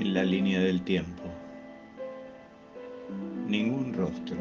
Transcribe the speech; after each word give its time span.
en 0.00 0.12
la 0.12 0.24
línea 0.24 0.60
del 0.60 0.82
tiempo. 0.82 1.22
Ningún 3.46 3.94
rostro 3.94 4.36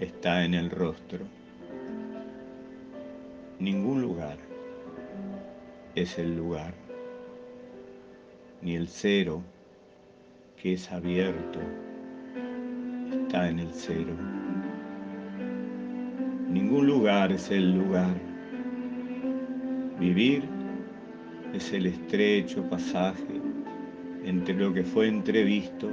está 0.00 0.44
en 0.44 0.54
el 0.54 0.68
rostro. 0.70 1.24
Ningún 3.60 4.02
lugar 4.02 4.36
es 5.94 6.18
el 6.18 6.36
lugar. 6.36 6.74
Ni 8.62 8.74
el 8.74 8.88
cero, 8.88 9.42
que 10.60 10.72
es 10.72 10.90
abierto, 10.90 11.60
está 13.12 13.48
en 13.48 13.60
el 13.60 13.70
cero. 13.72 14.14
Ningún 16.48 16.86
lugar 16.88 17.30
es 17.30 17.48
el 17.50 17.78
lugar. 17.78 18.16
Vivir 20.00 20.42
es 21.52 21.72
el 21.72 21.86
estrecho 21.86 22.68
pasaje 22.68 23.49
entre 24.24 24.54
lo 24.54 24.72
que 24.72 24.82
fue 24.82 25.08
entrevisto 25.08 25.90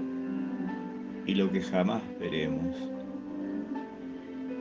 y 1.26 1.36
lo 1.36 1.52
que 1.52 1.62
jamás 1.62 2.02
veremos. 2.20 2.76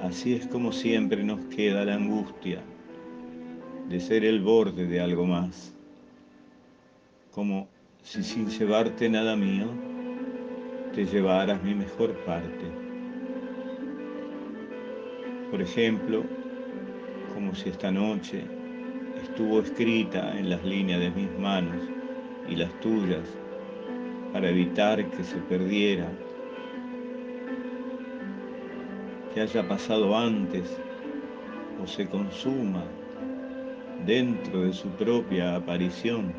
Así 0.02 0.34
es 0.34 0.46
como 0.46 0.72
siempre 0.72 1.24
nos 1.24 1.40
queda 1.46 1.84
la 1.84 1.94
angustia 1.94 2.60
de 3.88 4.00
ser 4.00 4.24
el 4.24 4.40
borde 4.40 4.86
de 4.86 5.00
algo 5.00 5.26
más, 5.26 5.72
como 7.32 7.68
si 8.02 8.22
sin 8.22 8.48
llevarte 8.48 9.08
nada 9.08 9.36
mío, 9.36 9.66
te 10.94 11.04
llevaras 11.04 11.62
mi 11.62 11.74
mejor 11.74 12.14
parte. 12.24 12.64
Por 15.50 15.62
ejemplo, 15.62 16.24
como 17.32 17.54
si 17.54 17.68
esta 17.68 17.90
noche 17.90 18.44
estuvo 19.22 19.60
escrita 19.60 20.36
en 20.38 20.50
las 20.50 20.64
líneas 20.64 21.00
de 21.00 21.10
mis 21.10 21.30
manos 21.38 21.82
y 22.48 22.56
las 22.56 22.72
tuyas 22.80 23.22
para 24.36 24.50
evitar 24.50 25.02
que 25.12 25.24
se 25.24 25.38
perdiera, 25.38 26.12
que 29.32 29.40
haya 29.40 29.66
pasado 29.66 30.14
antes 30.14 30.78
o 31.82 31.86
se 31.86 32.06
consuma 32.06 32.84
dentro 34.04 34.64
de 34.64 34.74
su 34.74 34.90
propia 34.90 35.56
aparición. 35.56 36.34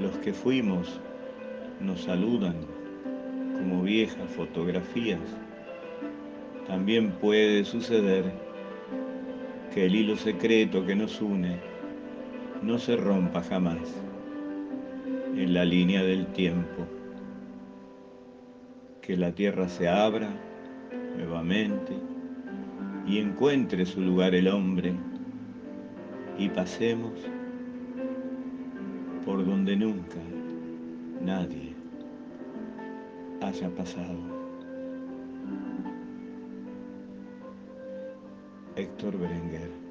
Los 0.00 0.16
que 0.20 0.32
fuimos 0.32 0.98
nos 1.78 2.00
saludan 2.00 2.56
como 3.58 3.82
viejas 3.82 4.30
fotografías. 4.30 5.20
También 6.66 7.10
puede 7.20 7.66
suceder 7.66 8.32
que 9.74 9.84
el 9.84 9.94
hilo 9.94 10.16
secreto 10.16 10.86
que 10.86 10.96
nos 10.96 11.20
une 11.20 11.60
no 12.62 12.78
se 12.78 12.96
rompa 12.96 13.42
jamás 13.42 14.04
en 15.36 15.54
la 15.54 15.64
línea 15.64 16.02
del 16.02 16.26
tiempo. 16.28 16.86
Que 19.02 19.16
la 19.16 19.32
tierra 19.32 19.68
se 19.68 19.88
abra 19.88 20.30
nuevamente 21.16 21.92
y 23.06 23.18
encuentre 23.18 23.84
su 23.84 24.00
lugar 24.00 24.34
el 24.34 24.48
hombre 24.48 24.94
y 26.38 26.48
pasemos 26.48 27.12
por 29.24 29.44
donde 29.44 29.76
nunca 29.76 30.18
nadie 31.20 31.74
haya 33.42 33.68
pasado. 33.70 34.34
Héctor 38.76 39.18
Berenguer 39.18 39.83